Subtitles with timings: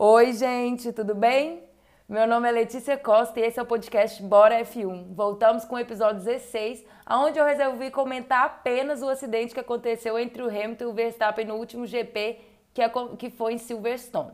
[0.00, 1.64] Oi, gente, tudo bem?
[2.08, 5.12] Meu nome é Letícia Costa e esse é o podcast Bora F1.
[5.12, 10.40] Voltamos com o episódio 16, onde eu resolvi comentar apenas o acidente que aconteceu entre
[10.40, 12.38] o Hamilton e o Verstappen no último GP,
[13.18, 14.30] que foi em Silverstone.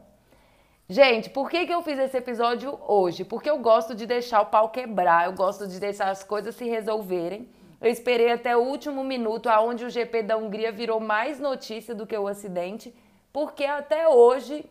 [0.86, 3.24] Gente, por que, que eu fiz esse episódio hoje?
[3.24, 6.68] Porque eu gosto de deixar o pau quebrar, eu gosto de deixar as coisas se
[6.68, 7.48] resolverem.
[7.80, 12.06] Eu esperei até o último minuto, aonde o GP da Hungria virou mais notícia do
[12.06, 12.94] que o acidente,
[13.32, 14.68] porque até hoje,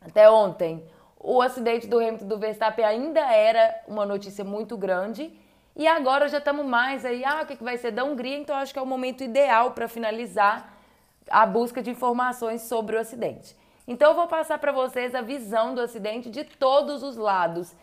[0.00, 0.84] até ontem,
[1.18, 5.32] o acidente do Hamilton do Verstappen ainda era uma notícia muito grande.
[5.76, 8.38] E agora já estamos mais aí, ah, o que, que vai ser da Hungria?
[8.38, 10.74] Então acho que é o momento ideal para finalizar
[11.28, 13.56] a busca de informações sobre o acidente.
[13.86, 17.74] Então eu vou passar para vocês a visão do acidente de todos os lados.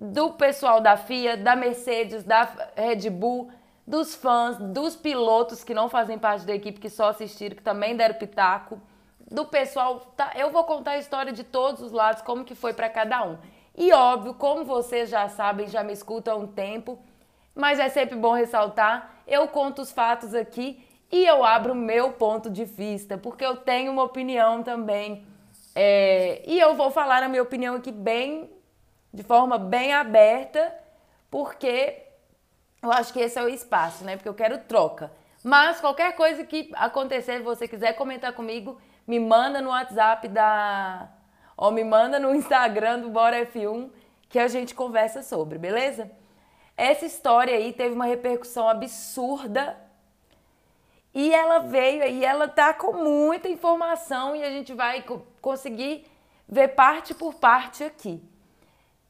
[0.00, 3.50] Do pessoal da FIA, da Mercedes, da Red Bull,
[3.86, 7.96] dos fãs, dos pilotos que não fazem parte da equipe, que só assistiram, que também
[7.96, 8.80] deram pitaco,
[9.30, 10.00] do pessoal.
[10.16, 10.32] Tá?
[10.34, 13.38] Eu vou contar a história de todos os lados, como que foi para cada um.
[13.76, 16.98] E óbvio, como vocês já sabem, já me escutam há um tempo,
[17.54, 22.12] mas é sempre bom ressaltar, eu conto os fatos aqui e eu abro o meu
[22.12, 25.26] ponto de vista, porque eu tenho uma opinião também.
[25.74, 28.50] É, e eu vou falar a minha opinião aqui bem,
[29.12, 30.74] de forma bem aberta,
[31.30, 32.02] porque
[32.82, 34.16] eu acho que esse é o espaço, né?
[34.16, 35.12] Porque eu quero troca.
[35.44, 41.08] Mas qualquer coisa que acontecer, você quiser comentar comigo, me manda no WhatsApp da.
[41.56, 43.90] Ou me manda no Instagram do Bora F1
[44.28, 46.10] que a gente conversa sobre, beleza?
[46.76, 49.78] Essa história aí teve uma repercussão absurda
[51.14, 55.02] e ela veio e ela tá com muita informação e a gente vai
[55.40, 56.06] conseguir
[56.46, 58.22] ver parte por parte aqui.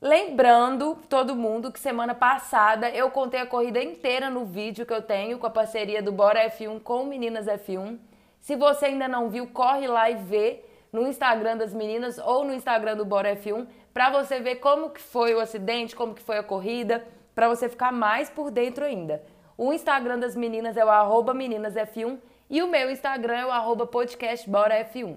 [0.00, 5.02] Lembrando todo mundo que semana passada eu contei a corrida inteira no vídeo que eu
[5.02, 7.98] tenho com a parceria do Bora F1 com Meninas F1.
[8.46, 12.54] Se você ainda não viu, corre lá e vê no Instagram das meninas ou no
[12.54, 16.38] Instagram do Bora F1 para você ver como que foi o acidente, como que foi
[16.38, 19.20] a corrida, para você ficar mais por dentro ainda.
[19.58, 23.84] O Instagram das meninas é o arroba meninasf1 e o meu Instagram é o arroba
[23.84, 25.16] podcastboraf1.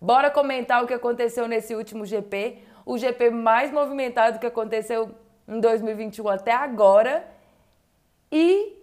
[0.00, 5.10] Bora comentar o que aconteceu nesse último GP, o GP mais movimentado que aconteceu
[5.48, 7.28] em 2021 até agora.
[8.30, 8.81] E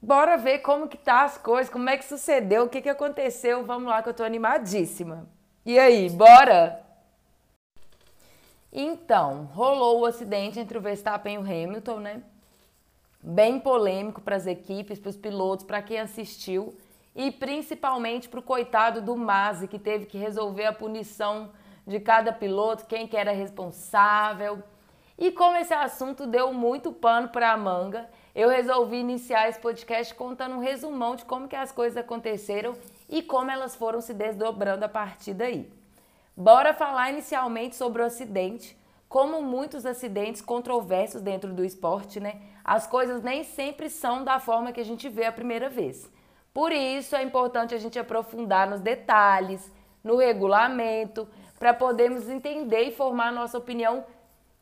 [0.00, 3.64] bora ver como que tá as coisas, como é que sucedeu, o que que aconteceu.
[3.64, 5.28] Vamos lá que eu tô animadíssima.
[5.64, 6.84] E aí, bora?
[8.72, 12.22] Então, rolou o acidente entre o Verstappen e o Hamilton, né?
[13.22, 16.76] bem polêmico para as equipes, para os pilotos, para quem assistiu
[17.14, 21.50] e principalmente para o coitado do Masi, que teve que resolver a punição
[21.86, 24.62] de cada piloto, quem que era responsável.
[25.18, 30.14] E como esse assunto deu muito pano para a manga, eu resolvi iniciar esse podcast
[30.14, 32.74] contando um resumão de como que as coisas aconteceram
[33.08, 35.70] e como elas foram se desdobrando a partir daí.
[36.36, 38.78] Bora falar inicialmente sobre o acidente,
[39.08, 42.40] como muitos acidentes controversos dentro do esporte, né?
[42.62, 46.08] As coisas nem sempre são da forma que a gente vê a primeira vez.
[46.52, 49.72] Por isso é importante a gente aprofundar nos detalhes,
[50.04, 51.28] no regulamento,
[51.58, 54.04] para podermos entender e formar nossa opinião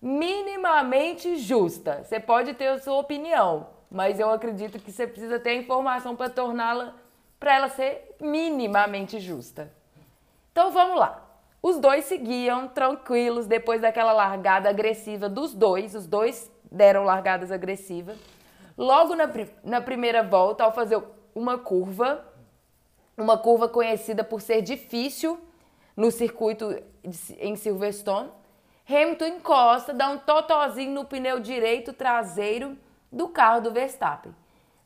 [0.07, 2.05] minimamente justa.
[2.05, 6.15] Você pode ter a sua opinião, mas eu acredito que você precisa ter a informação
[6.15, 6.95] para torná-la
[7.41, 9.71] para ela ser minimamente justa.
[10.53, 11.23] Então vamos lá.
[11.61, 15.95] Os dois seguiam tranquilos depois daquela largada agressiva dos dois.
[15.97, 18.17] Os dois deram largadas agressivas.
[18.79, 19.29] Logo na,
[19.65, 21.03] na primeira volta, ao fazer
[21.35, 22.25] uma curva,
[23.19, 25.39] uma curva conhecida por ser difícil
[25.97, 26.81] no circuito
[27.41, 28.31] em Silverstone,
[28.89, 32.79] Hamilton encosta, dá um totozinho no pneu direito traseiro
[33.11, 34.33] do carro do Verstappen.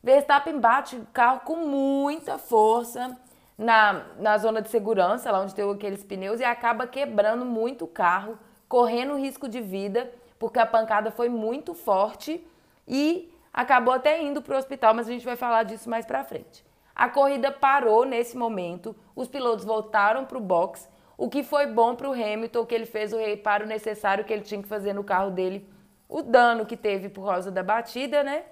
[0.03, 3.15] Verstappen bate o carro com muita força
[3.55, 7.87] na, na zona de segurança, lá onde tem aqueles pneus, e acaba quebrando muito o
[7.87, 12.43] carro, correndo risco de vida, porque a pancada foi muito forte
[12.87, 16.23] e acabou até indo para o hospital, mas a gente vai falar disso mais para
[16.23, 16.65] frente.
[16.95, 20.89] A corrida parou nesse momento, os pilotos voltaram para o box,
[21.21, 24.41] o que foi bom para o Hamilton, que ele fez o reparo necessário que ele
[24.41, 25.69] tinha que fazer no carro dele,
[26.09, 28.43] o dano que teve por causa da batida, né?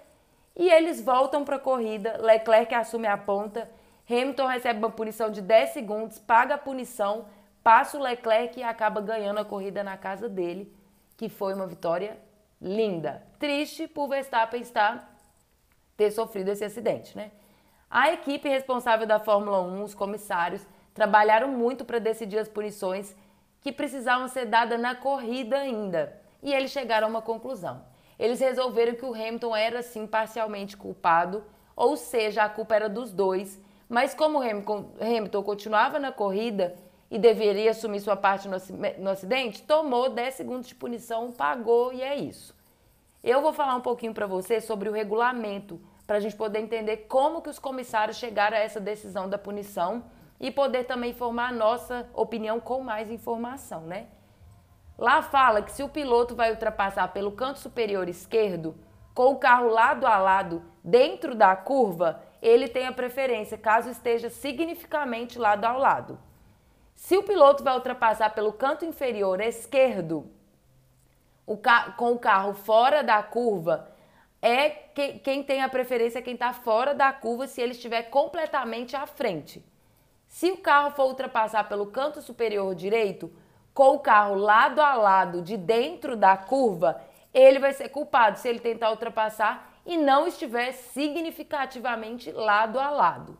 [0.55, 3.67] E eles voltam para a corrida, Leclerc assume a ponta,
[4.07, 7.25] Hamilton recebe uma punição de 10 segundos, paga a punição,
[7.63, 10.71] passa o Leclerc e acaba ganhando a corrida na casa dele,
[11.17, 12.19] que foi uma vitória
[12.61, 13.23] linda.
[13.39, 15.17] Triste por Verstappen estar
[15.97, 17.31] ter sofrido esse acidente, né?
[17.89, 20.63] A equipe responsável da Fórmula 1, os comissários,
[20.99, 23.15] trabalharam muito para decidir as punições
[23.61, 26.21] que precisavam ser dadas na corrida ainda.
[26.43, 27.81] E eles chegaram a uma conclusão.
[28.17, 31.41] Eles resolveram que o Hamilton era sim parcialmente culpado,
[31.73, 33.59] ou seja, a culpa era dos dois
[33.89, 36.75] mas como Hamilton continuava na corrida,
[37.11, 42.15] e deveria assumir sua parte no acidente, tomou 10 segundos de punição, pagou e é
[42.15, 42.55] isso.
[43.23, 47.07] Eu vou falar um pouquinho para você sobre o regulamento, para a gente poder entender
[47.07, 50.03] como que os comissários chegaram a essa decisão da punição
[50.39, 54.07] e poder também formar a nossa opinião com mais informação, né?
[54.97, 58.75] Lá fala que se o piloto vai ultrapassar pelo canto superior esquerdo,
[59.13, 64.29] com o carro lado a lado dentro da curva, ele tem a preferência, caso esteja
[64.29, 66.19] significativamente lado ao lado.
[66.95, 70.29] Se o piloto vai ultrapassar pelo canto inferior esquerdo,
[71.45, 71.57] o
[71.97, 73.89] com o carro fora da curva,
[74.41, 78.03] é que, quem tem a preferência é quem está fora da curva se ele estiver
[78.03, 79.65] completamente à frente.
[80.29, 83.29] Se o carro for ultrapassar pelo canto superior direito,
[83.73, 87.01] com o carro lado a lado de dentro da curva,
[87.33, 93.37] ele vai ser culpado se ele tentar ultrapassar e não estiver significativamente lado a lado.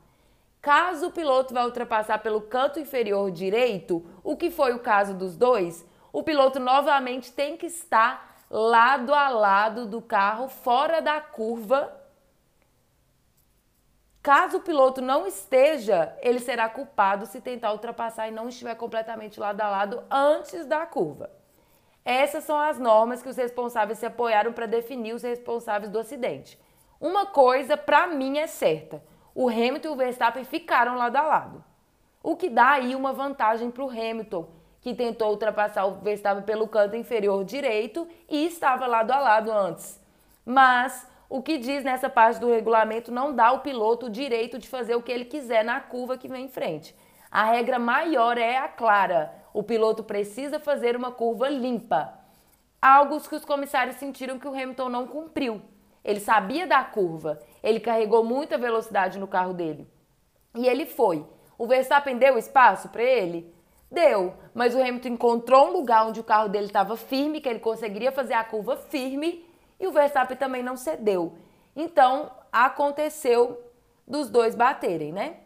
[0.62, 5.38] Caso o piloto vá ultrapassar pelo canto inferior direito, o que foi o caso dos
[5.38, 11.99] dois, o piloto novamente tem que estar lado a lado do carro, fora da curva.
[14.30, 19.40] Caso o piloto não esteja, ele será culpado se tentar ultrapassar e não estiver completamente
[19.40, 21.32] lado a lado antes da curva.
[22.06, 26.60] Essas são as normas que os responsáveis se apoiaram para definir os responsáveis do acidente.
[27.02, 29.04] Uma coisa, para mim, é certa:
[29.34, 31.64] o Hamilton e o Verstappen ficaram lado a lado.
[32.22, 34.48] O que dá aí uma vantagem para o Hamilton,
[34.80, 40.00] que tentou ultrapassar o Verstappen pelo canto inferior direito e estava lado a lado antes.
[40.46, 44.68] Mas o que diz nessa parte do regulamento não dá ao piloto o direito de
[44.68, 46.96] fazer o que ele quiser na curva que vem em frente.
[47.30, 52.16] A regra maior é a clara: o piloto precisa fazer uma curva limpa.
[52.82, 55.62] Algo que os comissários sentiram que o Hamilton não cumpriu.
[56.04, 59.88] Ele sabia da curva, ele carregou muita velocidade no carro dele.
[60.56, 61.24] E ele foi.
[61.58, 63.54] O Verstappen deu espaço para ele?
[63.92, 67.60] Deu, mas o Hamilton encontrou um lugar onde o carro dele estava firme, que ele
[67.60, 69.46] conseguiria fazer a curva firme,
[69.80, 71.38] e o Verstappen também não cedeu.
[71.76, 73.62] Então, aconteceu
[74.08, 75.38] dos dois baterem, né?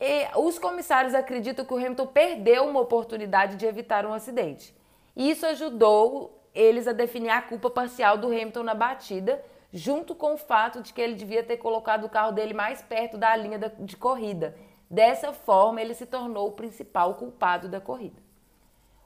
[0.00, 4.76] E os comissários acreditam que o Hamilton perdeu uma oportunidade de evitar um acidente.
[5.16, 9.42] Isso ajudou eles a definir a culpa parcial do Hamilton na batida,
[9.72, 13.16] junto com o fato de que ele devia ter colocado o carro dele mais perto
[13.16, 14.54] da linha de corrida
[14.92, 18.20] Dessa forma, ele se tornou o principal culpado da corrida.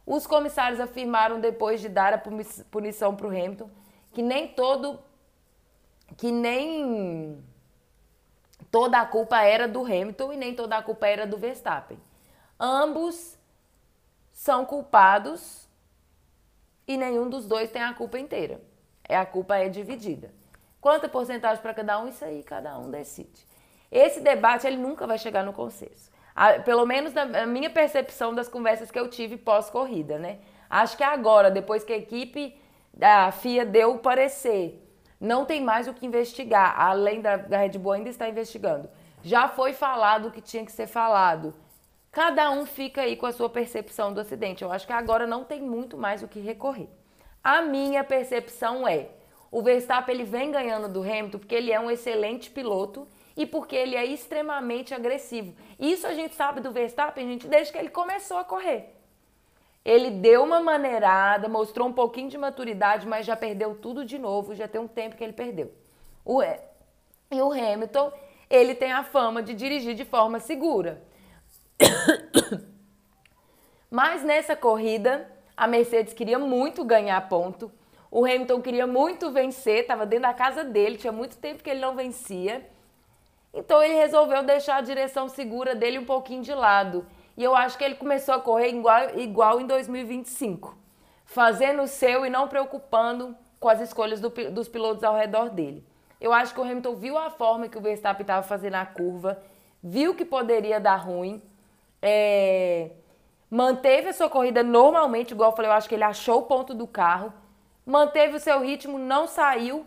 [0.04, 2.20] Os comissários afirmaram depois de dar a
[2.68, 3.70] punição para o Hamilton
[4.16, 4.98] que nem todo
[6.16, 7.44] que nem
[8.70, 11.98] toda a culpa era do Hamilton e nem toda a culpa era do Verstappen.
[12.58, 13.36] Ambos
[14.32, 15.68] são culpados
[16.88, 18.58] e nenhum dos dois tem a culpa inteira.
[19.06, 20.32] É a culpa é dividida.
[20.80, 22.08] Quanta porcentagem para cada um?
[22.08, 23.46] Isso aí cada um decide.
[23.92, 26.10] Esse debate ele nunca vai chegar no consenso.
[26.64, 30.38] Pelo menos na minha percepção das conversas que eu tive pós-corrida, né?
[30.70, 32.58] Acho que agora, depois que a equipe
[32.96, 34.82] da FIA deu o parecer,
[35.20, 38.88] não tem mais o que investigar, além da, da Red Bull ainda está investigando.
[39.22, 41.54] Já foi falado o que tinha que ser falado.
[42.10, 44.64] Cada um fica aí com a sua percepção do acidente.
[44.64, 46.88] Eu acho que agora não tem muito mais o que recorrer.
[47.44, 49.10] A minha percepção é,
[49.50, 53.06] o Verstappen ele vem ganhando do Hamilton porque ele é um excelente piloto
[53.36, 55.54] e porque ele é extremamente agressivo.
[55.78, 58.95] Isso a gente sabe do Verstappen, gente, desde que ele começou a correr.
[59.86, 64.52] Ele deu uma maneirada, mostrou um pouquinho de maturidade, mas já perdeu tudo de novo,
[64.52, 65.72] já tem um tempo que ele perdeu.
[66.24, 68.12] O, e o Hamilton,
[68.50, 71.04] ele tem a fama de dirigir de forma segura.
[73.88, 77.70] Mas nessa corrida, a Mercedes queria muito ganhar ponto.
[78.10, 81.78] O Hamilton queria muito vencer, estava dentro da casa dele, tinha muito tempo que ele
[81.78, 82.68] não vencia.
[83.54, 87.06] Então ele resolveu deixar a direção segura dele um pouquinho de lado.
[87.36, 90.76] E eu acho que ele começou a correr igual, igual em 2025,
[91.24, 95.84] fazendo o seu e não preocupando com as escolhas do, dos pilotos ao redor dele.
[96.20, 99.42] Eu acho que o Hamilton viu a forma que o Verstappen estava fazendo a curva,
[99.82, 101.42] viu que poderia dar ruim,
[102.00, 102.90] é,
[103.50, 106.72] manteve a sua corrida normalmente, igual eu falei, eu acho que ele achou o ponto
[106.72, 107.32] do carro,
[107.84, 109.84] manteve o seu ritmo, não saiu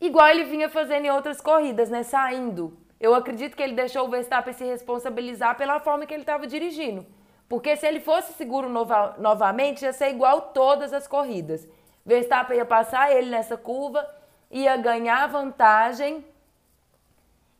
[0.00, 2.02] igual ele vinha fazendo em outras corridas, né?
[2.02, 2.76] Saindo.
[3.00, 7.06] Eu acredito que ele deixou o Verstappen se responsabilizar pela forma que ele estava dirigindo.
[7.48, 11.66] Porque se ele fosse seguro nova, novamente, ia ser igual todas as corridas.
[12.04, 14.06] Verstappen ia passar ele nessa curva,
[14.50, 16.24] ia ganhar vantagem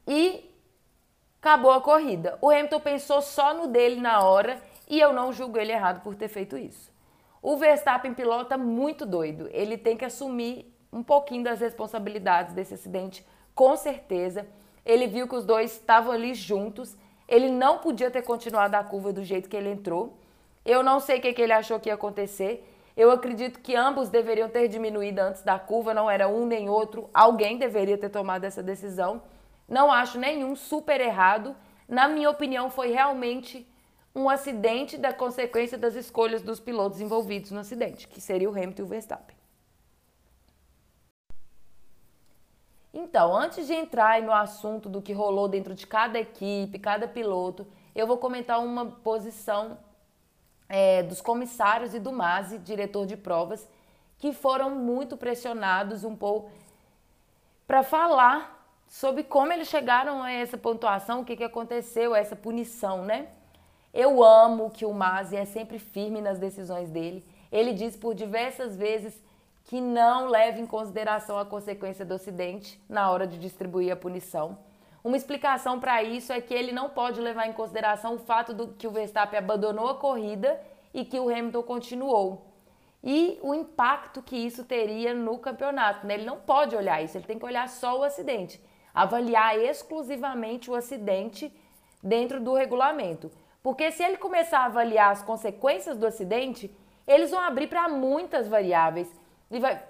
[0.07, 0.49] e
[1.41, 2.39] acabou a corrida.
[2.41, 6.15] O Hamilton pensou só no dele na hora e eu não julgo ele errado por
[6.15, 6.93] ter feito isso.
[7.43, 9.49] O Verstappen pilota muito doido.
[9.51, 14.47] Ele tem que assumir um pouquinho das responsabilidades desse acidente, com certeza.
[14.85, 16.97] Ele viu que os dois estavam ali juntos.
[17.29, 20.19] Ele não podia ter continuado a curva do jeito que ele entrou.
[20.65, 22.67] Eu não sei o que, que ele achou que ia acontecer.
[22.97, 27.09] Eu acredito que ambos deveriam ter diminuído antes da curva, não era um nem outro.
[27.15, 29.23] Alguém deveria ter tomado essa decisão.
[29.69, 31.57] Não acho nenhum super errado.
[31.89, 33.67] Na minha opinião, foi realmente
[34.15, 38.83] um acidente da consequência das escolhas dos pilotos envolvidos no acidente, que seria o Hamilton
[38.83, 39.40] e o Verstappen.
[42.93, 47.67] Então, antes de entrar no assunto do que rolou dentro de cada equipe, cada piloto,
[47.95, 49.79] eu vou comentar uma posição
[50.69, 53.69] é, dos comissários e do MASE, diretor de provas,
[54.19, 56.51] que foram muito pressionados um pouco
[57.67, 63.05] para falar sobre como eles chegaram a essa pontuação, o que, que aconteceu, essa punição,
[63.05, 63.29] né?
[63.95, 67.25] Eu amo que o Masi é sempre firme nas decisões dele.
[67.51, 69.21] Ele diz por diversas vezes
[69.71, 74.59] que não leva em consideração a consequência do acidente na hora de distribuir a punição.
[75.05, 78.67] Uma explicação para isso é que ele não pode levar em consideração o fato de
[78.73, 80.61] que o Verstappen abandonou a corrida
[80.93, 82.53] e que o Hamilton continuou.
[83.01, 86.05] E o impacto que isso teria no campeonato.
[86.05, 86.15] Né?
[86.15, 88.61] Ele não pode olhar isso, ele tem que olhar só o acidente.
[88.93, 91.57] Avaliar exclusivamente o acidente
[92.03, 93.31] dentro do regulamento.
[93.63, 98.49] Porque se ele começar a avaliar as consequências do acidente, eles vão abrir para muitas
[98.49, 99.20] variáveis
[99.51, 99.83] e vai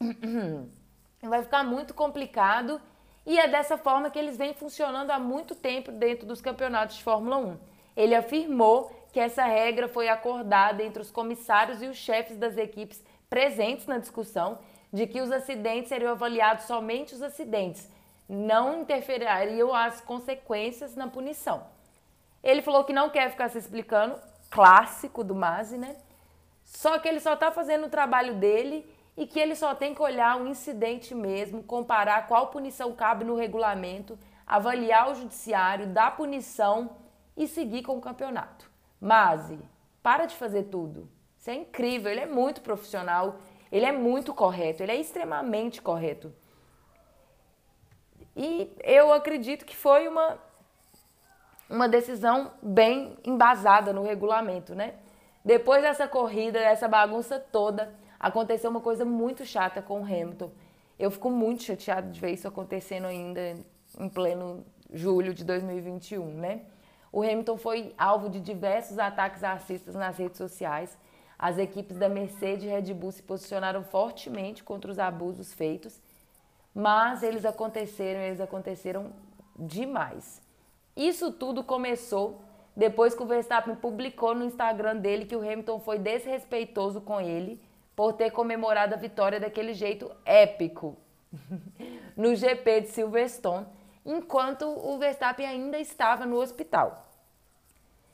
[1.22, 2.80] vai ficar muito complicado
[3.26, 7.02] e é dessa forma que eles vêm funcionando há muito tempo dentro dos campeonatos de
[7.02, 7.58] Fórmula 1.
[7.96, 13.02] Ele afirmou que essa regra foi acordada entre os comissários e os chefes das equipes
[13.28, 14.58] presentes na discussão
[14.92, 17.90] de que os acidentes seriam avaliados somente os acidentes,
[18.28, 21.66] não interfeririam as consequências na punição.
[22.44, 25.96] Ele falou que não quer ficar se explicando, clássico do Masi, né?
[26.66, 28.84] Só que ele só está fazendo o trabalho dele
[29.16, 33.36] e que ele só tem que olhar o incidente mesmo, comparar qual punição cabe no
[33.36, 36.96] regulamento, avaliar o judiciário, dar punição
[37.36, 38.68] e seguir com o campeonato.
[39.00, 39.58] Masi,
[40.02, 41.08] para de fazer tudo.
[41.38, 43.36] Isso é incrível, ele é muito profissional,
[43.70, 46.34] ele é muito correto, ele é extremamente correto.
[48.34, 50.44] E eu acredito que foi uma
[51.68, 54.94] uma decisão bem embasada no regulamento, né?
[55.46, 60.50] Depois dessa corrida, dessa bagunça toda, aconteceu uma coisa muito chata com o Hamilton.
[60.98, 63.54] Eu fico muito chateado de ver isso acontecendo ainda
[63.96, 66.62] em pleno julho de 2021, né?
[67.12, 70.98] O Hamilton foi alvo de diversos ataques racistas nas redes sociais.
[71.38, 76.02] As equipes da Mercedes e Red Bull se posicionaram fortemente contra os abusos feitos,
[76.74, 79.12] mas eles aconteceram, eles aconteceram
[79.56, 80.42] demais.
[80.96, 82.40] Isso tudo começou
[82.76, 87.60] depois que o Verstappen publicou no Instagram dele que o Hamilton foi desrespeitoso com ele
[87.96, 90.96] por ter comemorado a vitória daquele jeito épico
[92.14, 93.66] no GP de Silverstone,
[94.04, 97.06] enquanto o Verstappen ainda estava no hospital.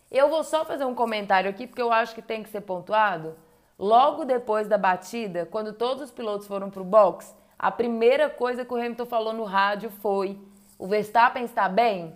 [0.08, 3.34] Eu vou só fazer um comentário aqui porque eu acho que tem que ser pontuado.
[3.78, 8.64] Logo depois da batida, quando todos os pilotos foram para o box, a primeira coisa
[8.64, 10.38] que o Hamilton falou no rádio foi:
[10.78, 12.14] O Verstappen está bem?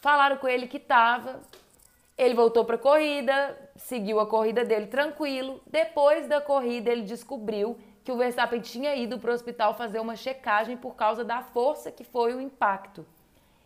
[0.00, 1.40] Falaram com ele que estava.
[2.16, 5.60] Ele voltou para a corrida, seguiu a corrida dele tranquilo.
[5.66, 10.16] Depois da corrida, ele descobriu que o Verstappen tinha ido para o hospital fazer uma
[10.16, 13.06] checagem por causa da força que foi o impacto.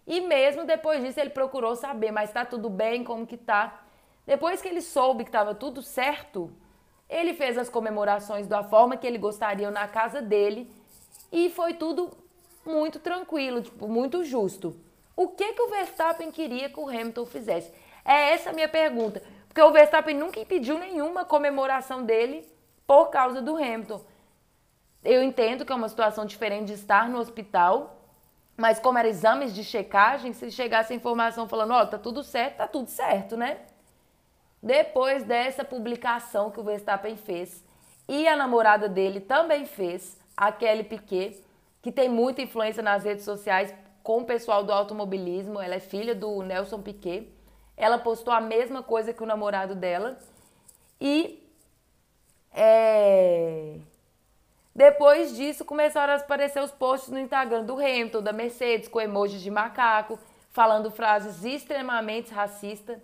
[0.07, 3.83] E mesmo depois disso, ele procurou saber, mas está tudo bem, como que tá?
[4.27, 6.53] Depois que ele soube que estava tudo certo,
[7.09, 10.71] ele fez as comemorações da forma que ele gostaria na casa dele
[11.33, 12.11] e foi tudo
[12.65, 14.77] muito tranquilo, tipo, muito justo.
[15.17, 17.73] O que, que o Verstappen queria que o Hamilton fizesse?
[18.07, 19.23] É essa a minha pergunta.
[19.49, 22.49] Porque o Verstappen nunca impediu nenhuma comemoração dele
[22.87, 24.01] por causa do Hamilton.
[25.05, 28.03] Eu entendo que é uma situação diferente de estar no hospital,
[28.57, 32.23] mas como eram exames de checagem, se chegasse a informação falando, ó, oh, tá tudo
[32.23, 33.59] certo, tá tudo certo, né?
[34.63, 37.65] Depois dessa publicação que o Verstappen fez,
[38.09, 41.43] e a namorada dele também fez, a Kelly Piquet,
[41.81, 45.61] que tem muita influência nas redes sociais com o pessoal do automobilismo.
[45.61, 47.33] Ela é filha do Nelson Piquet.
[47.77, 50.19] Ela postou a mesma coisa que o namorado dela.
[51.01, 51.43] E
[52.53, 53.79] é...
[54.75, 59.43] depois disso começaram a aparecer os posts no Instagram do Hamilton, da Mercedes, com emojis
[59.43, 60.19] de macaco,
[60.51, 62.99] falando frases extremamente racistas.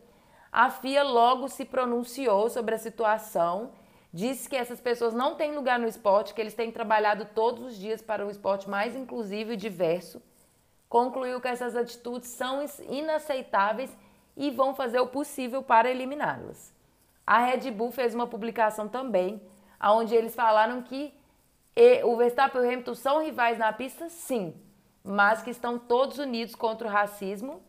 [0.51, 3.73] A FIA logo se pronunciou sobre a situação,
[4.13, 7.77] disse que essas pessoas não têm lugar no esporte, que eles têm trabalhado todos os
[7.77, 10.23] dias para um esporte mais inclusivo e diverso
[10.93, 13.91] concluiu que essas atitudes são inaceitáveis
[14.37, 16.73] e vão fazer o possível para eliminá-las.
[17.27, 19.41] A Red Bull fez uma publicação também,
[19.81, 21.15] onde eles falaram que
[22.05, 24.55] o Verstappen e o Hamilton são rivais na pista, sim,
[25.03, 27.63] mas que estão todos unidos contra o racismo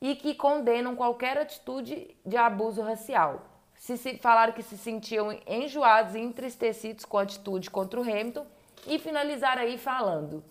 [0.00, 3.44] e que condenam qualquer atitude de abuso racial.
[3.74, 8.46] Se, se, falaram que se sentiam enjoados e entristecidos com a atitude contra o Hamilton
[8.86, 10.44] e finalizaram aí falando: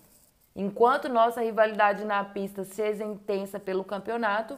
[0.55, 4.57] enquanto nossa rivalidade na pista seja intensa pelo campeonato,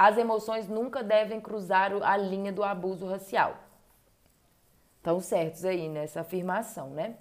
[0.00, 3.56] as emoções nunca devem cruzar a linha do abuso racial.
[4.96, 7.16] Estão certos aí nessa afirmação, né?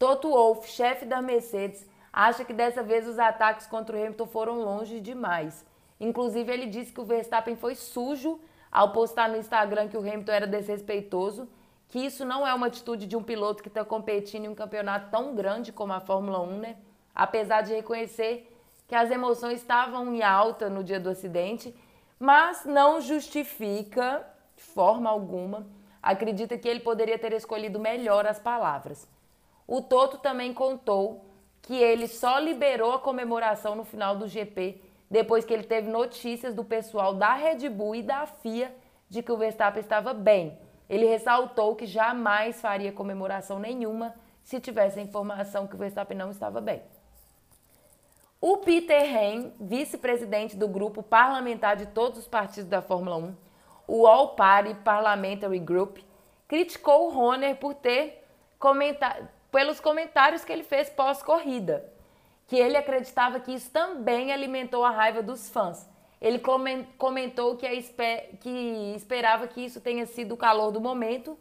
[0.00, 4.64] Toto Wolff, chefe da Mercedes, acha que dessa vez os ataques contra o Hamilton foram
[4.64, 5.64] longe demais.
[6.00, 10.32] Inclusive, ele disse que o Verstappen foi sujo ao postar no Instagram que o Hamilton
[10.32, 11.48] era desrespeitoso,
[11.86, 15.08] que isso não é uma atitude de um piloto que está competindo em um campeonato
[15.08, 16.78] tão grande como a Fórmula 1, né?
[17.14, 18.52] Apesar de reconhecer
[18.88, 21.72] que as emoções estavam em alta no dia do acidente,
[22.18, 25.66] mas não justifica de forma alguma.
[26.02, 29.08] Acredita que ele poderia ter escolhido melhor as palavras.
[29.66, 31.24] O Toto também contou
[31.62, 36.54] que ele só liberou a comemoração no final do GP depois que ele teve notícias
[36.54, 38.74] do pessoal da Red Bull e da FIA
[39.08, 40.58] de que o Verstappen estava bem.
[40.88, 46.30] Ele ressaltou que jamais faria comemoração nenhuma se tivesse a informação que o Verstappen não
[46.30, 46.82] estava bem.
[48.40, 53.36] O Peter Hain, vice-presidente do grupo parlamentar de todos os partidos da Fórmula 1,
[53.86, 55.98] o All Party Parliamentary Group,
[56.46, 58.24] criticou o Horner por ter
[59.50, 61.92] pelos comentários que ele fez pós-corrida
[62.48, 65.86] que ele acreditava que isso também alimentou a raiva dos fãs.
[66.20, 66.40] Ele
[66.96, 67.68] comentou que,
[68.40, 71.38] que esperava que isso tenha sido o calor do momento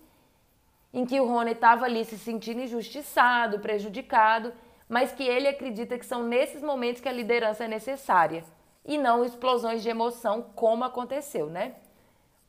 [0.93, 4.53] em que o Rony estava ali se sentindo injustiçado, prejudicado,
[4.87, 8.43] mas que ele acredita que são nesses momentos que a liderança é necessária
[8.85, 11.75] e não explosões de emoção como aconteceu, né?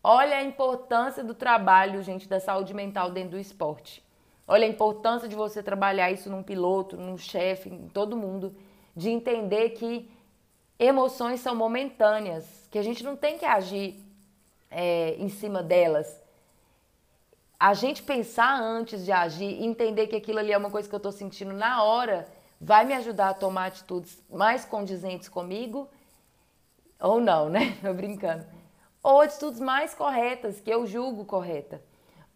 [0.03, 4.03] Olha a importância do trabalho, gente, da saúde mental dentro do esporte.
[4.47, 8.55] Olha a importância de você trabalhar isso num piloto, num chefe, em todo mundo,
[8.97, 10.11] de entender que
[10.79, 14.03] emoções são momentâneas, que a gente não tem que agir
[14.71, 16.18] é, em cima delas.
[17.59, 20.99] A gente pensar antes de agir, entender que aquilo ali é uma coisa que eu
[20.99, 22.29] estou sentindo na hora,
[22.61, 25.89] vai me ajudar a tomar atitudes mais condizentes comigo,
[27.01, 27.77] ou não, né?
[27.83, 28.47] Tô brincando.
[29.03, 31.83] Ou atitudes mais corretas, que eu julgo correta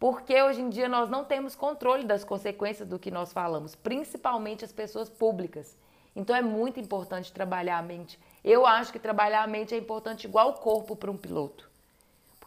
[0.03, 4.65] porque hoje em dia nós não temos controle das consequências do que nós falamos, principalmente
[4.65, 5.79] as pessoas públicas.
[6.17, 8.19] Então é muito importante trabalhar a mente.
[8.43, 11.71] Eu acho que trabalhar a mente é importante igual o corpo para um piloto.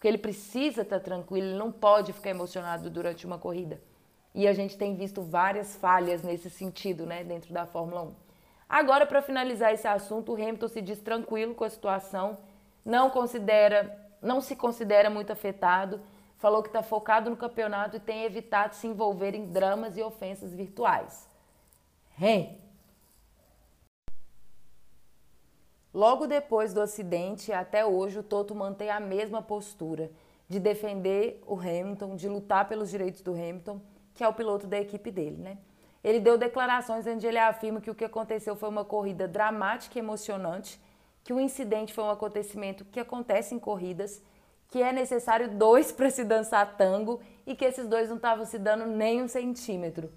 [0.05, 3.81] Porque ele precisa estar tranquilo, ele não pode ficar emocionado durante uma corrida.
[4.35, 8.13] E a gente tem visto várias falhas nesse sentido, né, dentro da Fórmula 1.
[8.69, 12.37] Agora, para finalizar esse assunto, o Hamilton se diz tranquilo com a situação,
[12.85, 15.99] não considera, não se considera muito afetado
[16.37, 20.53] falou que está focado no campeonato e tem evitado se envolver em dramas e ofensas
[20.53, 21.27] virtuais.
[22.21, 22.64] Hey.
[25.95, 30.12] Logo depois do acidente, até hoje, o Toto mantém a mesma postura
[30.49, 33.79] de defender o Hamilton, de lutar pelos direitos do Hamilton,
[34.13, 35.58] que é o piloto da equipe dele, né?
[36.03, 40.01] Ele deu declarações onde ele afirma que o que aconteceu foi uma corrida dramática e
[40.01, 40.81] emocionante,
[41.23, 44.21] que o incidente foi um acontecimento que acontece em corridas
[44.67, 48.60] que é necessário dois para se dançar tango e que esses dois não estavam se
[48.60, 50.12] dando nem um centímetro.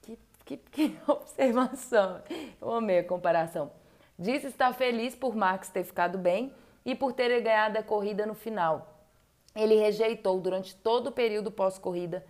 [0.00, 2.22] Que, que, que observação!
[2.60, 3.81] Eu amei a comparação.
[4.22, 6.54] Disse estar feliz por Max ter ficado bem
[6.84, 9.00] e por ter ganhado a corrida no final.
[9.54, 12.24] Ele rejeitou durante todo o período pós-corrida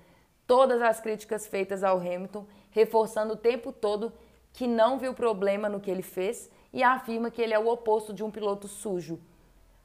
[0.47, 4.13] todas as críticas feitas ao Hamilton, reforçando o tempo todo
[4.53, 8.13] que não viu problema no que ele fez e afirma que ele é o oposto
[8.13, 9.21] de um piloto sujo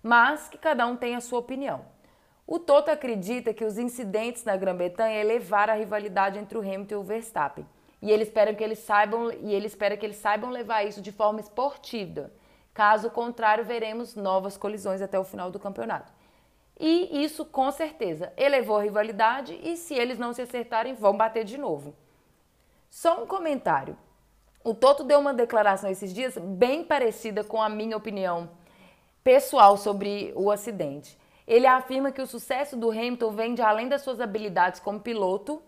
[0.07, 1.81] mas que cada um tem a sua opinião.
[2.45, 6.97] O Toto acredita que os incidentes na Grã-Bretanha elevaram a rivalidade entre o Hamilton e
[6.97, 7.65] o Verstappen.
[8.01, 11.11] E ele espera que eles saibam e ele espera que eles saibam levar isso de
[11.11, 12.31] forma esportiva.
[12.73, 16.13] Caso contrário, veremos novas colisões até o final do campeonato.
[16.79, 21.43] E isso com certeza elevou a rivalidade e se eles não se acertarem, vão bater
[21.43, 21.95] de novo.
[22.89, 23.97] Só um comentário.
[24.63, 28.49] O Toto deu uma declaração esses dias bem parecida com a minha opinião
[29.23, 31.17] pessoal sobre o acidente.
[31.47, 35.61] Ele afirma que o sucesso do Hamilton vem de além das suas habilidades como piloto,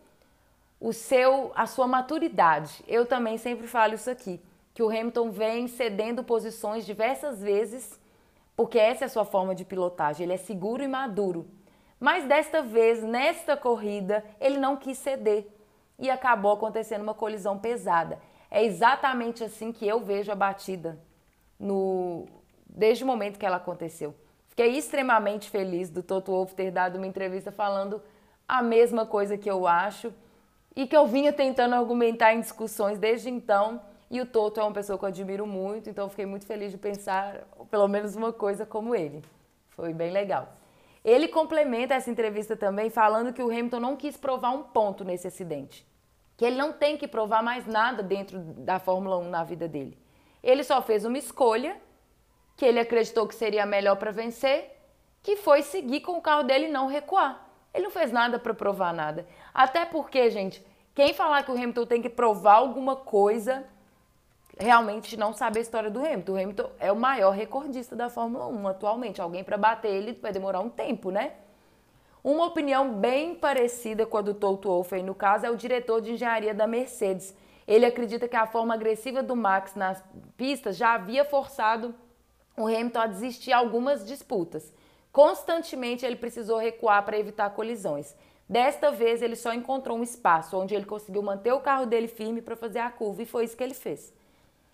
[0.79, 2.83] o seu, a sua maturidade.
[2.87, 4.41] Eu também sempre falo isso aqui,
[4.73, 7.99] que o Hamilton vem cedendo posições diversas vezes,
[8.55, 10.23] porque essa é a sua forma de pilotagem.
[10.23, 11.47] Ele é seguro e maduro.
[11.99, 15.47] Mas desta vez, nesta corrida, ele não quis ceder
[15.97, 18.19] e acabou acontecendo uma colisão pesada.
[18.49, 20.97] É exatamente assim que eu vejo a batida
[21.59, 22.25] no,
[22.65, 24.15] desde o momento que ela aconteceu.
[24.47, 28.01] Fiquei extremamente feliz do Toto Wolff ter dado uma entrevista falando
[28.47, 30.13] a mesma coisa que eu acho
[30.75, 34.73] e que eu vinha tentando argumentar em discussões desde então E o Toto é uma
[34.73, 38.65] pessoa que eu admiro muito, então fiquei muito feliz de pensar pelo menos uma coisa
[38.65, 39.23] como ele.
[39.69, 40.49] Foi bem legal.
[41.05, 45.27] Ele complementa essa entrevista também falando que o Hamilton não quis provar um ponto nesse
[45.27, 45.87] acidente.
[46.35, 49.97] Que ele não tem que provar mais nada dentro da Fórmula 1 na vida dele.
[50.41, 51.77] Ele só fez uma escolha
[52.57, 54.75] que ele acreditou que seria melhor para vencer,
[55.21, 57.48] que foi seguir com o carro dele e não recuar.
[57.73, 59.25] Ele não fez nada para provar nada.
[59.53, 63.63] Até porque, gente, quem falar que o Hamilton tem que provar alguma coisa,
[64.57, 66.31] realmente não sabe a história do Hamilton.
[66.31, 69.21] O Hamilton é o maior recordista da Fórmula 1 atualmente.
[69.21, 71.33] Alguém para bater ele vai demorar um tempo, né?
[72.21, 76.11] Uma opinião bem parecida com a do Toto Wolff, no caso, é o diretor de
[76.11, 77.33] engenharia da Mercedes.
[77.65, 80.03] Ele acredita que a forma agressiva do Max nas
[80.35, 81.95] pistas já havia forçado
[82.57, 84.73] o Hamilton a desistir algumas disputas.
[85.19, 88.15] Constantemente ele precisou recuar para evitar colisões.
[88.47, 92.41] Desta vez ele só encontrou um espaço onde ele conseguiu manter o carro dele firme
[92.41, 94.13] para fazer a curva e foi isso que ele fez.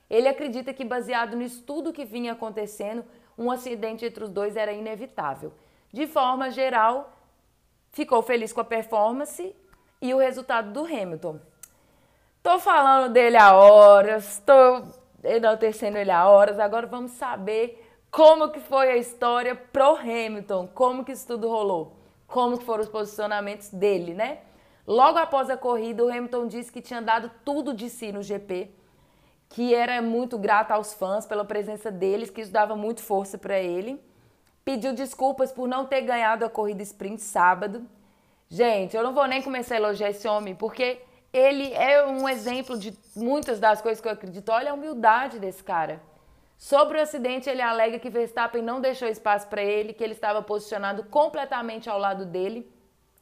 [0.08, 3.04] Ele acredita que, baseado nisso tudo que vinha acontecendo,
[3.36, 5.52] um acidente entre os dois era inevitável.
[5.92, 7.12] De forma geral,
[7.92, 9.56] ficou feliz com a performance
[10.00, 11.40] e o resultado do Hamilton.
[12.44, 14.84] Tô falando dele há horas, tô
[15.24, 17.85] enaltecendo ele há horas, agora vamos saber
[18.16, 22.88] como que foi a história pro Hamilton, como que isso tudo rolou, como foram os
[22.88, 24.38] posicionamentos dele, né?
[24.88, 28.72] Logo após a corrida, o Hamilton disse que tinha dado tudo de si no GP,
[29.50, 33.60] que era muito grato aos fãs pela presença deles, que isso dava muito força para
[33.60, 34.02] ele.
[34.64, 37.86] Pediu desculpas por não ter ganhado a corrida sprint sábado.
[38.48, 41.02] Gente, eu não vou nem começar a elogiar esse homem, porque
[41.34, 44.54] ele é um exemplo de muitas das coisas que eu acredito.
[44.54, 46.02] Olha a humildade desse cara.
[46.58, 50.42] Sobre o acidente, ele alega que Verstappen não deixou espaço para ele, que ele estava
[50.42, 52.72] posicionado completamente ao lado dele.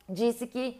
[0.07, 0.79] Disse que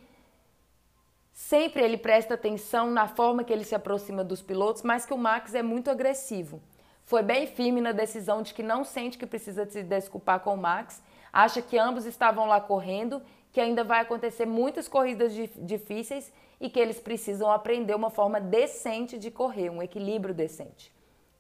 [1.34, 5.18] Sempre ele presta atenção na forma que ele se aproxima dos pilotos, mas que o
[5.18, 6.62] Max é muito agressivo.
[7.06, 10.58] Foi bem firme na decisão de que não sente que precisa se desculpar com o
[10.58, 11.02] Max,
[11.34, 13.20] acha que ambos estavam lá correndo,
[13.52, 19.18] que ainda vai acontecer muitas corridas difíceis e que eles precisam aprender uma forma decente
[19.18, 20.94] de correr, um equilíbrio decente.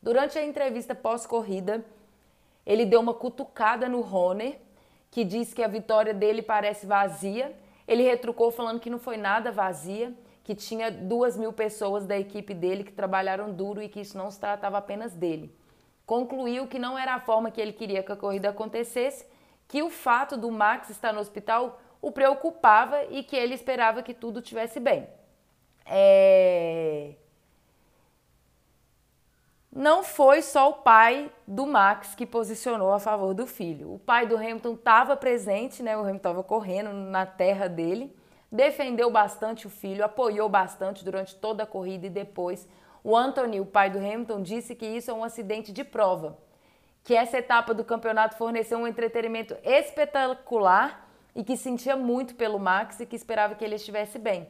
[0.03, 1.83] Durante a entrevista pós-corrida,
[2.63, 4.59] ele deu uma cutucada no Horner,
[5.09, 7.55] que diz que a vitória dele parece vazia
[7.87, 10.13] ele retrucou falando que não foi nada vazia,
[10.43, 14.29] que tinha duas mil pessoas da equipe dele que trabalharam duro e que isso não
[14.29, 15.55] se tratava apenas dele.
[16.05, 19.25] Concluiu que não era a forma que ele queria que a corrida acontecesse,
[19.67, 24.13] que o fato do Max estar no hospital o preocupava e que ele esperava que
[24.13, 25.07] tudo tivesse bem.
[25.85, 27.15] É...
[29.75, 33.95] Não foi só o pai do Max que posicionou a favor do filho.
[33.95, 35.97] O pai do Hamilton estava presente, né?
[35.97, 38.15] O Hamilton estava correndo na terra dele,
[38.51, 42.67] defendeu bastante o filho, apoiou bastante durante toda a corrida e depois
[43.03, 46.37] o Anthony, o pai do Hamilton, disse que isso é um acidente de prova,
[47.03, 52.99] que essa etapa do campeonato forneceu um entretenimento espetacular e que sentia muito pelo Max
[52.99, 54.47] e que esperava que ele estivesse bem.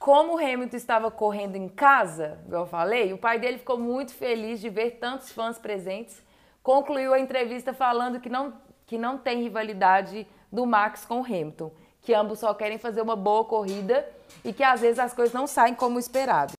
[0.00, 4.58] Como o Hamilton estava correndo em casa, eu falei, o pai dele ficou muito feliz
[4.58, 6.22] de ver tantos fãs presentes.
[6.62, 8.54] Concluiu a entrevista falando que não,
[8.86, 13.14] que não tem rivalidade do Max com o Hamilton, que ambos só querem fazer uma
[13.14, 14.08] boa corrida
[14.42, 16.54] e que às vezes as coisas não saem como esperado.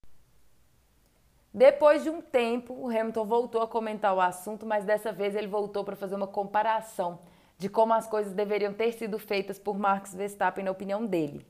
[1.52, 5.48] Depois de um tempo, o Hamilton voltou a comentar o assunto, mas dessa vez ele
[5.48, 7.18] voltou para fazer uma comparação
[7.58, 11.44] de como as coisas deveriam ter sido feitas por Max Verstappen, na opinião dele.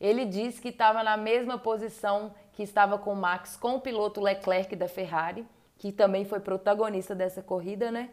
[0.00, 4.74] Ele disse que estava na mesma posição que estava com Max, com o piloto Leclerc
[4.76, 8.10] da Ferrari, que também foi protagonista dessa corrida, né?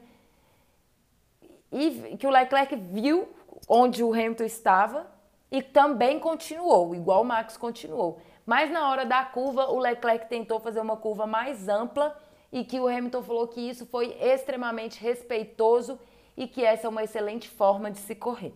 [1.72, 3.28] E que o Leclerc viu
[3.68, 5.08] onde o Hamilton estava
[5.52, 8.20] e também continuou, igual o Max continuou.
[8.46, 12.16] Mas na hora da curva, o Leclerc tentou fazer uma curva mais ampla
[12.52, 16.00] e que o Hamilton falou que isso foi extremamente respeitoso
[16.38, 18.54] e que essa é uma excelente forma de se correr.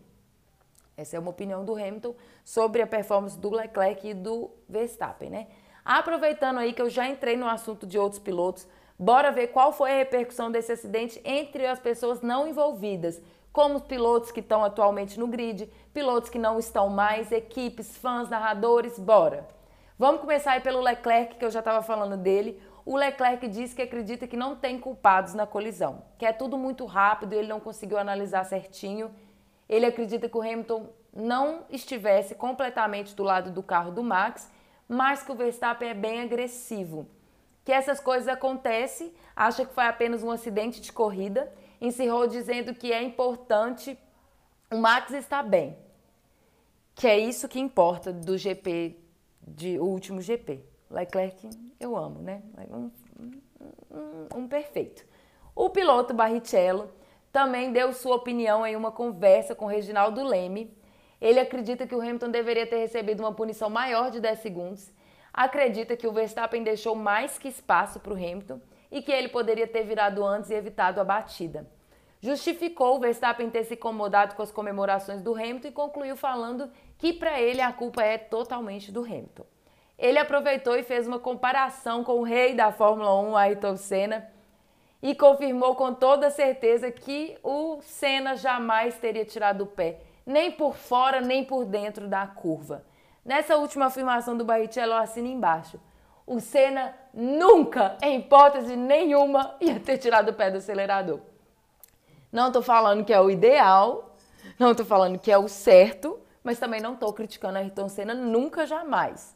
[1.00, 5.48] Essa é uma opinião do Hamilton sobre a performance do Leclerc e do Verstappen, né?
[5.86, 9.92] Aproveitando aí que eu já entrei no assunto de outros pilotos, bora ver qual foi
[9.92, 13.22] a repercussão desse acidente entre as pessoas não envolvidas,
[13.54, 18.30] como os pilotos que estão atualmente no grid, pilotos que não estão mais, equipes, fãs,
[18.30, 19.48] narradores, bora.
[19.98, 22.62] Vamos começar aí pelo Leclerc, que eu já estava falando dele.
[22.86, 26.86] O Leclerc diz que acredita que não tem culpados na colisão, que é tudo muito
[26.86, 29.10] rápido, ele não conseguiu analisar certinho
[29.70, 34.50] ele acredita que o Hamilton não estivesse completamente do lado do carro do Max,
[34.88, 37.08] mas que o Verstappen é bem agressivo.
[37.64, 42.92] Que essas coisas acontecem, acha que foi apenas um acidente de corrida, encerrou dizendo que
[42.92, 43.98] é importante
[44.72, 45.78] o Max estar bem.
[46.96, 48.98] Que é isso que importa do GP,
[49.48, 50.64] de, o último GP.
[50.90, 51.48] Leclerc,
[51.80, 52.42] eu amo, né?
[52.72, 52.92] Um,
[53.92, 55.06] um, um perfeito.
[55.56, 56.90] O piloto Barrichello
[57.32, 60.76] também deu sua opinião em uma conversa com Reginaldo Leme.
[61.22, 64.92] Ele acredita que o Hamilton deveria ter recebido uma punição maior de 10 segundos.
[65.34, 68.60] Acredita que o Verstappen deixou mais que espaço para o Hamilton
[68.92, 71.68] e que ele poderia ter virado antes e evitado a batida.
[72.22, 77.14] Justificou o Verstappen ter se incomodado com as comemorações do Hamilton e concluiu falando que
[77.14, 79.46] para ele a culpa é totalmente do Hamilton.
[79.98, 84.30] Ele aproveitou e fez uma comparação com o rei da Fórmula 1, Ayrton Senna,
[85.02, 90.76] e confirmou com toda certeza que o Senna jamais teria tirado o pé, nem por
[90.76, 92.84] fora nem por dentro da curva.
[93.24, 95.80] Nessa última afirmação do Barrichello, assina embaixo.
[96.26, 101.20] O Senna nunca, em hipótese nenhuma, ia ter tirado o pé do acelerador.
[102.32, 104.16] Não estou falando que é o ideal,
[104.60, 108.14] não estou falando que é o certo, mas também não estou criticando a Ayrton Senna
[108.14, 109.36] nunca, jamais.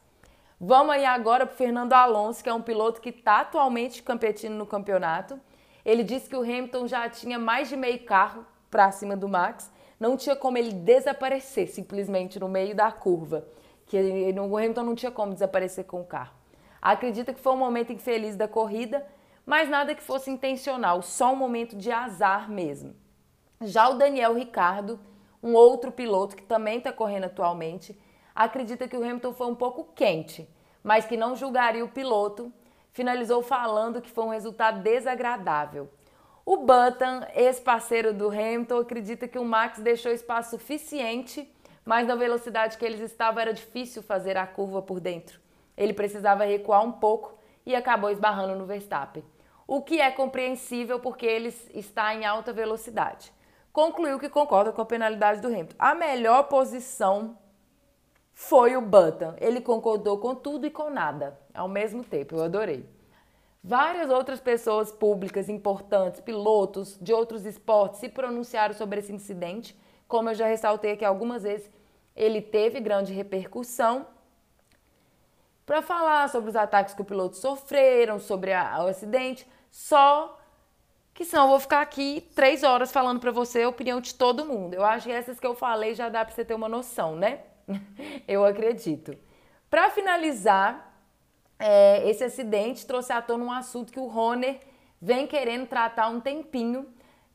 [0.60, 4.65] Vamos aí agora para Fernando Alonso, que é um piloto que está atualmente competindo no
[4.65, 5.39] campeonato.
[5.86, 9.72] Ele disse que o Hamilton já tinha mais de meio carro para cima do Max,
[10.00, 13.48] não tinha como ele desaparecer simplesmente no meio da curva,
[13.86, 16.34] que ele, o Hamilton não tinha como desaparecer com o carro.
[16.82, 19.06] Acredita que foi um momento infeliz da corrida,
[19.46, 22.96] mas nada que fosse intencional, só um momento de azar mesmo.
[23.62, 25.00] Já o Daniel Ricardo,
[25.41, 27.98] um outro piloto que também está correndo atualmente,
[28.34, 30.50] acredita que o Hamilton foi um pouco quente,
[30.84, 32.52] mas que não julgaria o piloto
[32.93, 35.89] finalizou falando que foi um resultado desagradável.
[36.45, 41.51] O Button, ex-parceiro do Hamilton, acredita que o Max deixou espaço suficiente,
[41.84, 45.39] mas na velocidade que eles estavam era difícil fazer a curva por dentro.
[45.75, 49.23] Ele precisava recuar um pouco e acabou esbarrando no Verstappen.
[49.65, 53.34] O que é compreensível porque ele está em alta velocidade.
[53.71, 55.75] Concluiu que concorda com a penalidade do Hamilton.
[55.79, 57.38] A melhor posição
[58.34, 59.36] foi o Button.
[59.39, 62.36] Ele concordou com tudo e com nada ao mesmo tempo.
[62.36, 62.86] Eu adorei.
[63.63, 69.80] Várias outras pessoas públicas importantes, pilotos de outros esportes, se pronunciaram sobre esse incidente.
[70.08, 71.72] Como eu já ressaltei aqui algumas vezes,
[72.15, 74.06] ele teve grande repercussão
[75.65, 79.48] para falar sobre os ataques que o piloto sofreram, sobre a, o acidente.
[79.72, 80.38] Só
[81.13, 84.46] que senão eu vou ficar aqui três horas falando para você a opinião de todo
[84.46, 84.74] mundo.
[84.74, 87.39] Eu acho que essas que eu falei já dá para você ter uma noção, né?
[88.28, 89.17] eu acredito.
[89.69, 90.93] Para finalizar,
[91.58, 94.60] é, esse acidente trouxe à tona um assunto que o Roner
[95.02, 96.88] vem querendo tratar há um tempinho.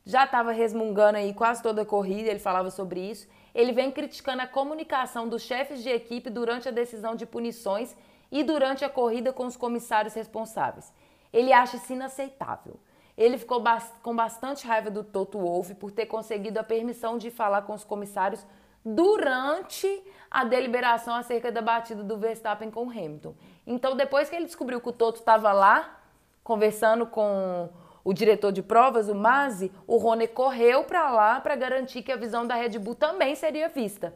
[0.05, 3.29] Já estava resmungando aí quase toda a corrida, ele falava sobre isso.
[3.55, 7.95] Ele vem criticando a comunicação dos chefes de equipe durante a decisão de punições
[8.31, 10.93] e durante a corrida com os comissários responsáveis.
[11.33, 12.79] Ele acha isso inaceitável.
[13.17, 13.63] Ele ficou
[14.03, 17.83] com bastante raiva do Toto Wolff por ter conseguido a permissão de falar com os
[17.83, 18.47] comissários
[18.85, 23.35] durante a deliberação acerca da batida do Verstappen com o Hamilton.
[23.67, 26.01] Então, depois que ele descobriu que o Toto estava lá,
[26.43, 27.69] conversando com
[28.05, 32.17] o diretor de provas, o Masi, o Rony correu para lá para garantir que a
[32.17, 34.15] visão da Red Bull também seria vista.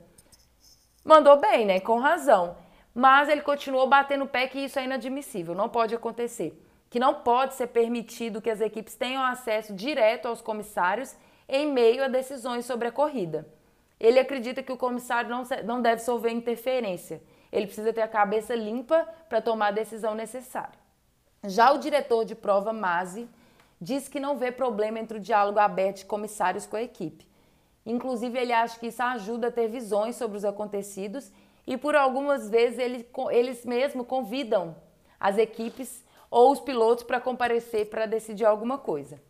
[1.05, 1.81] Mandou bem, né?
[1.81, 2.57] Com razão.
[2.95, 6.59] Mas ele continuou batendo o pé que isso é inadmissível, não pode acontecer.
[6.89, 11.17] Que não pode ser permitido que as equipes tenham acesso direto aos comissários
[11.49, 13.47] em meio a decisões sobre a corrida.
[14.03, 17.23] Ele acredita que o comissário não, não deve sofrer interferência.
[17.53, 20.77] Ele precisa ter a cabeça limpa para tomar a decisão necessária.
[21.47, 23.29] Já o diretor de prova, Masi,
[23.81, 27.29] diz que não vê problema entre o diálogo aberto de comissários com a equipe.
[27.87, 31.31] Inclusive, ele acha que isso ajuda a ter visões sobre os acontecidos
[31.65, 34.75] e, por algumas vezes, ele, eles mesmos convidam
[35.21, 39.23] as equipes ou os pilotos para comparecer para decidir alguma coisa.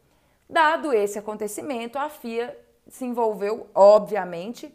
[0.49, 2.57] Dado esse acontecimento, a FIA
[2.89, 4.73] se envolveu, obviamente,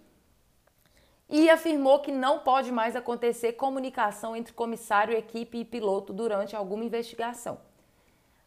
[1.30, 6.86] e afirmou que não pode mais acontecer comunicação entre comissário, equipe e piloto durante alguma
[6.86, 7.60] investigação.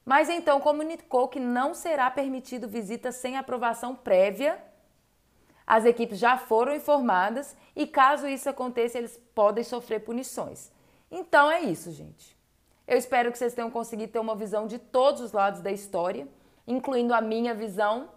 [0.05, 4.63] Mas então comunicou que não será permitido visita sem aprovação prévia.
[5.67, 10.73] As equipes já foram informadas e caso isso aconteça, eles podem sofrer punições.
[11.11, 12.37] Então é isso, gente.
[12.89, 16.27] Eu espero que vocês tenham conseguido ter uma visão de todos os lados da história,
[16.67, 18.09] incluindo a minha visão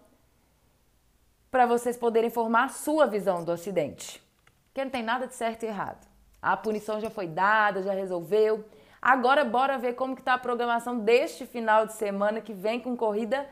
[1.53, 4.19] para vocês poderem formar a sua visão do acidente.
[4.65, 6.03] Porque não tem nada de certo e errado.
[6.41, 8.65] A punição já foi dada, já resolveu.
[8.99, 12.97] Agora bora ver como que tá a programação deste final de semana que vem com
[12.97, 13.47] corrida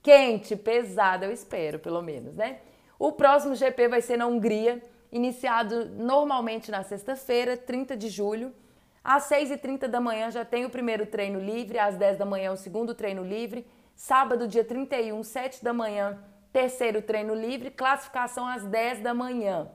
[0.00, 2.60] quente, pesada, eu espero, pelo menos, né?
[2.96, 8.54] O próximo GP vai ser na Hungria, iniciado normalmente na sexta-feira, 30 de julho.
[9.02, 12.56] Às 6h30 da manhã já tem o primeiro treino livre, às 10 da manhã o
[12.56, 13.66] segundo treino livre.
[13.96, 16.16] Sábado, dia 31, 7 da manhã,
[16.52, 19.70] Terceiro treino livre, classificação às 10 da manhã.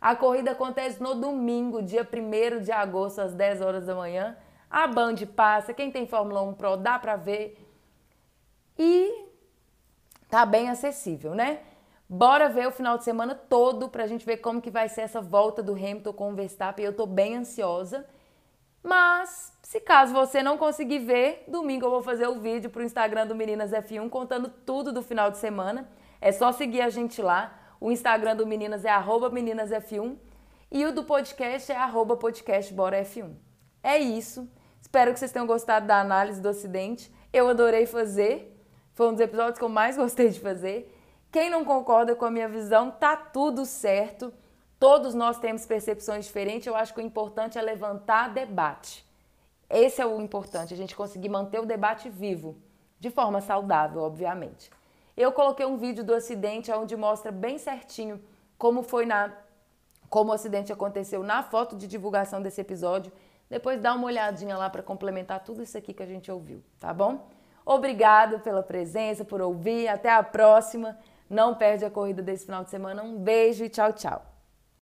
[0.00, 4.36] A corrida acontece no domingo, dia 1 de agosto, às 10 horas da manhã.
[4.70, 7.58] A Band passa, quem tem Fórmula 1 Pro dá pra ver.
[8.78, 9.28] E
[10.28, 11.60] tá bem acessível, né?
[12.08, 15.20] Bora ver o final de semana todo pra gente ver como que vai ser essa
[15.20, 16.84] volta do Hamilton com o Verstappen.
[16.84, 18.06] Eu tô bem ansiosa.
[18.82, 23.26] Mas, se caso você não conseguir ver, domingo eu vou fazer o vídeo pro Instagram
[23.26, 25.88] do Meninas F1 contando tudo do final de semana.
[26.24, 27.52] É só seguir a gente lá.
[27.78, 30.16] O Instagram do Meninas é meninasf1
[30.72, 33.34] e o do podcast é podcastboraf1.
[33.82, 34.48] É isso.
[34.80, 37.12] Espero que vocês tenham gostado da análise do Ocidente.
[37.30, 38.58] Eu adorei fazer.
[38.94, 40.90] Foi um dos episódios que eu mais gostei de fazer.
[41.30, 44.32] Quem não concorda com a minha visão, tá tudo certo.
[44.80, 46.66] Todos nós temos percepções diferentes.
[46.66, 49.06] Eu acho que o importante é levantar debate.
[49.68, 52.56] Esse é o importante, a gente conseguir manter o debate vivo,
[52.98, 54.70] de forma saudável, obviamente.
[55.16, 58.22] Eu coloquei um vídeo do acidente onde mostra bem certinho
[58.58, 59.32] como foi na
[60.08, 63.12] como o acidente aconteceu na foto de divulgação desse episódio.
[63.50, 66.92] Depois dá uma olhadinha lá para complementar tudo isso aqui que a gente ouviu, tá
[66.94, 67.26] bom?
[67.64, 69.88] Obrigado pela presença, por ouvir.
[69.88, 70.98] Até a próxima.
[71.28, 73.02] Não perde a corrida desse final de semana.
[73.02, 74.33] Um beijo e tchau, tchau.